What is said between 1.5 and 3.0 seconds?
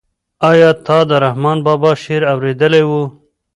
بابا شعر اورېدلی و؟